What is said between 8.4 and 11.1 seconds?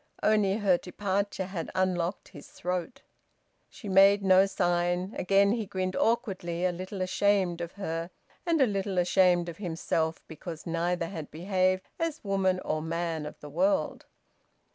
and a little ashamed of himself, because neither